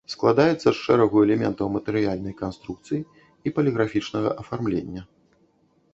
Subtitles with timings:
[0.11, 3.01] Складаецца з шэрагу элементаў матэрыяльнай канструкцыі
[3.45, 5.01] і паліграфічнага афармлення.